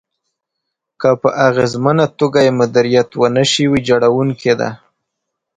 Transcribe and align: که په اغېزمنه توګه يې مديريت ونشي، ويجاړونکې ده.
که 1.01 1.09
په 1.21 1.29
اغېزمنه 1.47 2.05
توګه 2.19 2.39
يې 2.45 2.51
مديريت 2.59 3.09
ونشي، 3.19 3.65
ويجاړونکې 3.69 4.53
ده. 4.59 4.69